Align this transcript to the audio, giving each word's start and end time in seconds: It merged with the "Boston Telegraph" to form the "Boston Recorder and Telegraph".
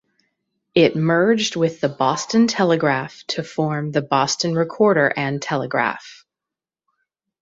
It 0.73 0.95
merged 0.95 1.55
with 1.55 1.79
the 1.79 1.87
"Boston 1.87 2.47
Telegraph" 2.47 3.23
to 3.27 3.43
form 3.43 3.91
the 3.91 4.01
"Boston 4.01 4.55
Recorder 4.55 5.13
and 5.15 5.39
Telegraph". 5.39 6.25